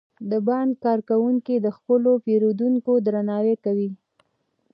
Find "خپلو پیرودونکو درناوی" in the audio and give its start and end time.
1.77-3.55